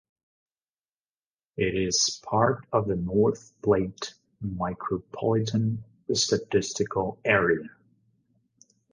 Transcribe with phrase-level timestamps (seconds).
[1.57, 7.69] It is part of the North Platte Micropolitan Statistical Area.